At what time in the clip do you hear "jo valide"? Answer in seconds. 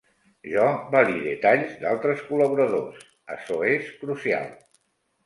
0.51-1.33